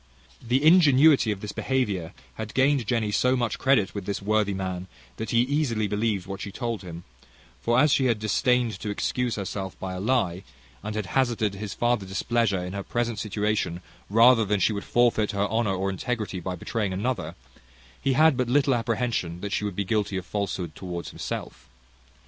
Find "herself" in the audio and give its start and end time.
9.35-9.79